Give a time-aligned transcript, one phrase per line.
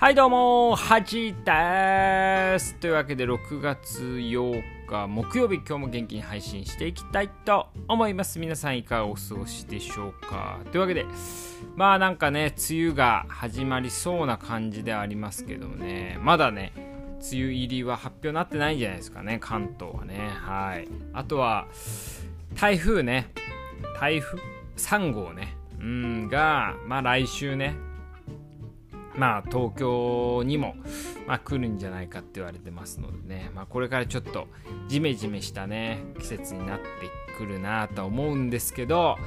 [0.00, 2.74] はいどうも、はじです。
[2.76, 8.38] というわけで6月8日木曜日今日も元気に配信していきたいと思います。
[8.38, 11.04] 皆さんいかがお過ごしでしょうかというわけで、
[11.76, 16.72] まあなんかね、梅雨が始まりそうな感じでありますけどね、まだね、
[17.30, 20.30] 梅雨入りは発表になってないんじゃないですかね、関東はね。
[20.30, 20.88] はい。
[21.12, 21.66] あとは、
[22.58, 23.30] 台風ね、
[24.00, 24.38] 台風
[24.78, 27.74] 3号ね、うん、が、まあ来週ね、
[29.20, 30.76] まあ、東京にも、
[31.26, 34.46] まあ、来るんじゃないかって言われてますのでね、まあ、これからちょっと
[34.88, 36.86] ジメジメしたね季節になって
[37.36, 39.18] くるなと思うんですけど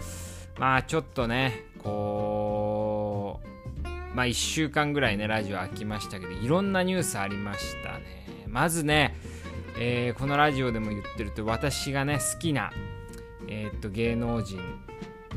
[0.57, 3.39] まあちょっとねこ
[3.83, 8.45] うまあ1週間ぐらいねラジオ空きましたけどいろんなニュースありましたね。
[8.47, 9.15] まずね、
[9.79, 12.71] えー、このラジオでも言ってると私がね好きな、
[13.47, 14.59] えー、っと芸能人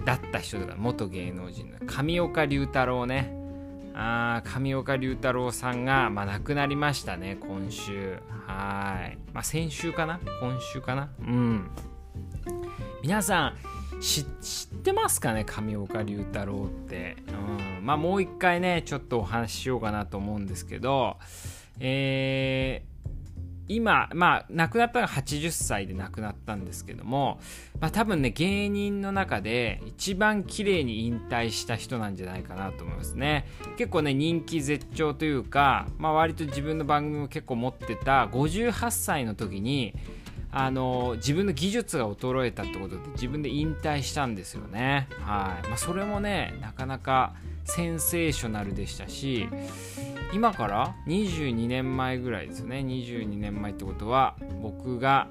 [0.07, 3.45] だった人とか元芸能人の上岡龍太郎ね。
[3.98, 8.18] あ上岡龍太郎さんが、まあ、亡くなりましたね、今週。
[8.46, 9.18] はい。
[9.32, 10.20] まあ、先週かな？
[10.38, 11.08] 今週かな？
[11.18, 11.70] うん。
[13.02, 13.54] 皆さ
[13.98, 14.24] ん知、っ
[14.82, 15.46] てますかね？
[15.46, 17.16] 上岡龍太郎って。
[17.78, 17.86] うん。
[17.86, 21.16] まあ、もう一回ね、ちょっとお話ししようかなと思うんですけど、
[21.80, 22.45] えー、
[23.68, 27.40] 今、まあ、亡くなったのが80歳で亡くなったんですけども、
[27.80, 33.46] まあ、多分ね、芸人の中で一番綺麗に引退した人なんじゃないかなと思いますね。
[33.76, 39.95] 結構ね、人気絶頂というか、まあ、割と自分の番組も結構持ってた58歳の時に、
[40.58, 45.06] あの自分の技術が衰えたってことで自分で引退したんですよね。
[45.20, 49.48] はいまあ、それもね、なかなかセンセーショナルでしたし、
[50.32, 55.29] 今から22年前ぐらいですよね22年前ってことは僕が、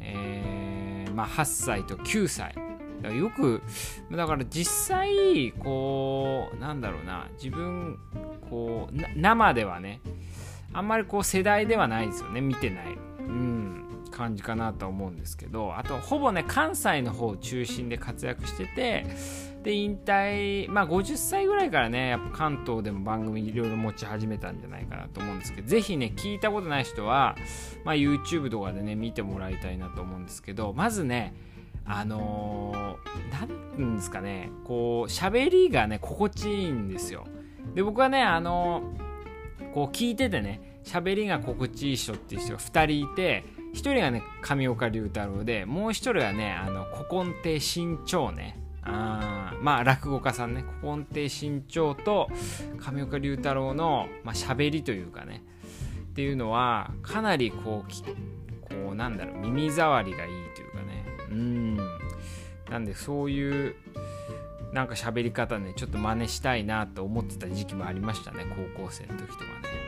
[0.00, 2.54] えー、まあ、8歳と9歳。
[3.02, 3.62] だよく
[4.10, 7.28] だから実際こうなんだろうな。
[7.34, 7.98] 自分
[8.48, 10.00] こう生ではね
[10.72, 12.40] あんまりこう世代ではないですよね。
[12.40, 12.98] 見てない、
[14.16, 19.06] 感じかなと思うんですけどあとほぼね関西の方中心で活躍してて
[19.62, 27.36] で引退まあ50歳ぐらいからねやっぱ関東でも番組いろいろ持ち始めたんじゃないかなと思うんですけどぜひね聞いたことない人は、
[27.84, 31.34] まあ、YouTube とかでね見てもらいたいなと思うんですけどまずね
[31.84, 32.96] あの
[33.30, 37.26] 何、ー、て言うんですかねこう喋りがね心地いいんですよ。
[37.74, 43.44] で僕はねあのー、こう聞いててね喋りが心地いい人っていう人が2人いて
[43.76, 48.58] 1人がね上岡龍太郎でもう1人はねあの古今亭新潮ね。
[48.82, 50.64] あまあ落語家さんね。
[50.80, 52.28] 古今亭新潮と
[52.78, 55.42] 上岡龍太郎のまあ喋りというかね。
[56.10, 57.92] っていうのはかなりこう
[58.62, 61.04] こうなんだろう耳障りがいいというかね。
[61.30, 61.76] うん。
[62.70, 63.74] なんでそういう
[64.72, 69.85] なんか喋り方ねちょっと真似したいなと思ってた時期もありましたね高校生の時とかね。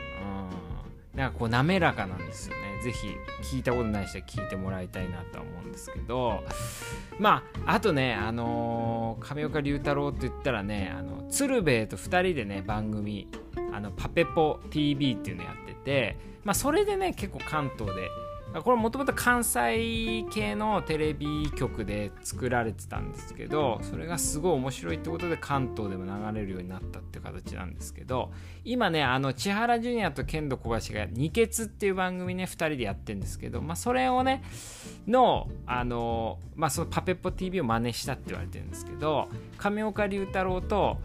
[1.15, 2.81] なんかこう滑らかなんですよね。
[2.83, 3.07] ぜひ
[3.55, 6.43] 聞いたことない人は聞いてもらいたいなとは思うんですけど。
[7.19, 13.27] まああとねあのー、亀岡龍太郎って言ったらねあの鶴瓶と2人でね番組
[13.73, 18.09] あのパペポ TV っていうのやっててまあそれでね結構関東で
[18.63, 28.31] これもともと関西系のテレビ局で作られてたんですけどそれがすごい面白いってことで関東でも流れるようになったっていう形なんですけど
[28.65, 34.41] 今ねあの千原ジュニアと剣道小林が「二血」っていう番組ね2人でやってるんですけど、まあ、それをね
[35.07, 39.29] のあの、まあ、そのパペッポ TV を真似したって言われてるんですけど
[39.59, 40.97] 亀岡龍太郎と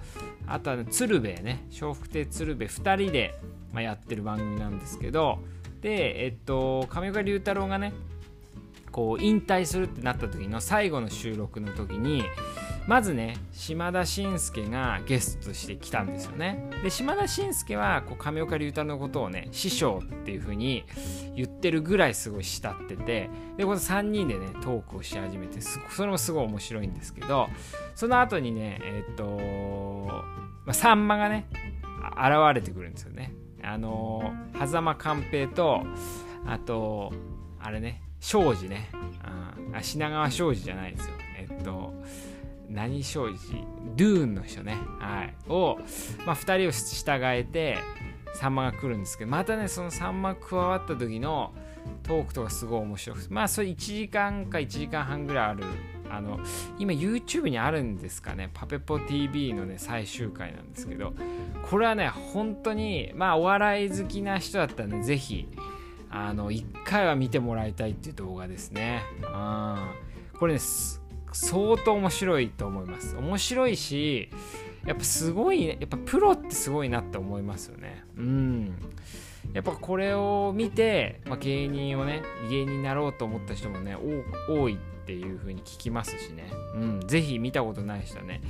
[0.46, 3.34] あとは、ね、鶴瓶ね笑福亭鶴瓶2人で、
[3.70, 5.40] まあ、やってる番組なんですけど
[5.84, 7.92] で、えっと、上岡龍太郎がね
[8.90, 12.22] こう引退するってなった時の最後の収録の時に
[12.86, 16.70] まずね島田紳介がゲストとして来たんですよね。
[16.82, 20.84] で島田紳介はこう上岡龍太郎のことをね師匠っていう風に
[21.36, 23.28] 言ってるぐらいすごい慕ってて
[23.58, 27.48] でこの3人でねトークをし始めてそれもすごい面白いんですけど
[27.94, 29.22] その後にねえっと、
[30.64, 31.46] まあ、さんまがね
[32.12, 33.34] 現れてくるんですよね。
[33.64, 35.82] あの狭間寛平と
[36.46, 37.12] あと
[37.60, 38.90] あれね庄司ね。
[39.22, 41.14] あ品川庄司じゃないですよ。
[41.38, 41.92] えっと
[42.68, 43.54] 何庄司？
[43.96, 44.78] ドゥーンの人ね。
[44.98, 45.34] はい。
[45.48, 45.78] を、
[46.26, 47.78] まあ、2人を従えて
[48.34, 51.52] さんまが来るんですけどまたねそのさんま加わった時の
[52.02, 55.64] トークとかすごい面白くてまあそれ1時間か1時間半ぐらいある
[56.10, 56.38] あの
[56.78, 58.50] 今 YouTube にあるんですかね。
[58.52, 61.12] パペポ TV のね最終回なんですけど。
[61.70, 65.48] これはね本当にまあお笑い好きな人だったらね是非
[66.10, 69.02] あの1回は見てもらいたいっていう動画ですね。
[69.22, 69.76] うん。
[70.38, 70.60] これね
[71.32, 73.16] 相当面白いと思います。
[73.16, 74.30] 面白いし
[74.86, 78.04] やっぱすごいねやっぱプロってすごいなって思いますよね。
[78.16, 78.74] うん。
[79.52, 83.96] やっぱこれを見て、まあ、芸人をね芸人になろうと思った人もね
[84.48, 88.40] 多いっていう風に聞きますしね、うん、ぜひ見たことない人はね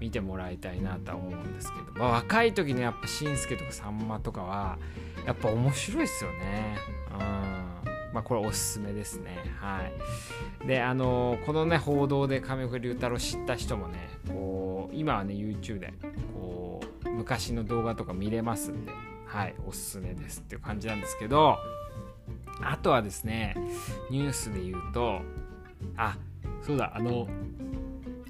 [0.00, 4.78] 見てもらいたいなとは思うんですけど、まあ、若い時のやっぱしんすけとかさんまとかは
[5.26, 6.76] やっぱ面白いっすよね。
[7.12, 7.80] うん。
[8.12, 9.38] まあ、これおすすめですね。
[9.60, 9.82] は
[10.64, 10.66] い。
[10.66, 15.94] で、あのー、このね、報道で亀岡龍太郎知った人もね、こう、今はね、YouTube で、
[16.34, 18.92] こう、昔の動画とか見れますんで、
[19.30, 21.56] はい、おすすめですっていう感じなんですけど、
[22.62, 23.54] あとはですね、
[24.10, 25.20] ニュースで言うと、
[25.96, 26.16] あ、
[26.66, 27.28] そうだ、あの、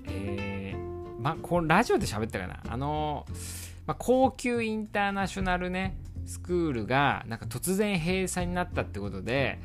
[0.04, 3.24] えー、ま、このラジオで喋ったかな、あの、
[3.86, 9.58] ま、高級インターナショナルね、スクールがなんか突然閉鎖になったってことで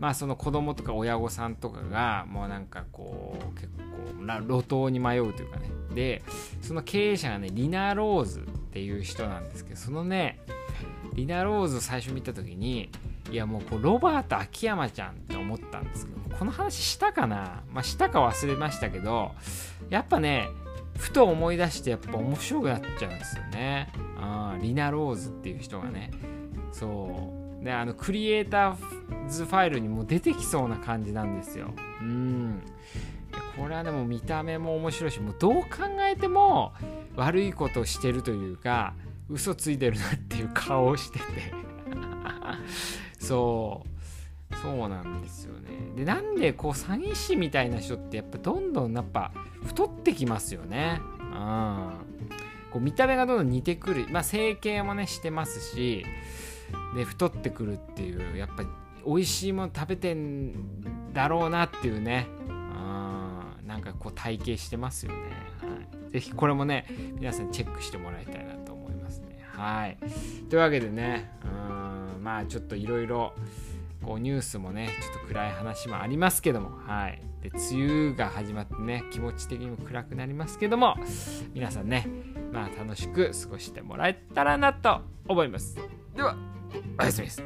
[0.00, 5.70] まあその子供とか親御さんとかがもうなんかこう結構路頭に迷うというかね。
[5.94, 6.22] で
[6.60, 8.42] その経営者がねリナ・ローズっ
[8.72, 10.40] ていう人なんですけどそのね
[11.18, 12.90] リナ・ローズを最初見た時に
[13.30, 17.62] いやもうこうロバート秋山ちゃんって思ったんですけどこの話したかな？
[17.72, 19.32] まあしたか忘れましたけど
[19.90, 20.48] やっぱね
[20.96, 23.88] ふと思い出してやっぱ面白くなっちゃうんですよね。
[24.16, 26.10] あリナ・ローズっていう人がね。
[26.72, 27.64] そう。
[27.64, 31.72] で、あの、クリエイターズファイルにも出てきそうな感じなんですよ。
[32.00, 32.62] うん。
[33.56, 35.68] これはでも見た目も面白いし、もうどう考
[36.00, 36.72] えても
[37.16, 38.94] 悪いことをしてるというか、
[39.28, 41.24] 嘘ついてるなっていう顔をしてて
[43.18, 43.98] そう。
[44.62, 45.68] そうなんですよね。
[45.94, 49.32] で、なんでこう詐欺師みたいな人ってやっぱどんどんやっぱ
[49.64, 51.00] 太ってきますよね。
[51.20, 51.90] うん。
[52.70, 54.06] こう見た目がどんどん似てくる。
[54.10, 56.04] まあ整形もねしてますし、
[56.96, 58.68] で、太ってくるっていう、やっぱり
[59.06, 62.26] 美味しいもの食べてんだろうなっていうね。
[63.68, 65.18] なんかこう体型してますよね。
[65.60, 66.10] はい。
[66.10, 66.86] ぜひこれもね、
[67.20, 69.44] 皆さんチェックしてもらいたいなと思いますね。
[69.52, 69.98] はい。
[70.48, 73.34] というわけでね、うん、まあちょっといろいろ、
[74.16, 80.96] ニュースもねちょっと暗い話もありますけどもはいで梅雨が始まってね気持ち的にも暗くなりますけども
[81.52, 82.08] 皆さんね
[82.52, 85.76] まあ楽しく過ごしてもらえたらなと思います
[86.16, 86.36] では
[86.98, 87.42] おやすみです